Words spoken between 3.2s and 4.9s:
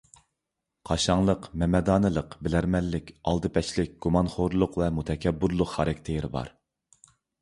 ئالدىپەشلىك، گۇمانخورلۇق ۋە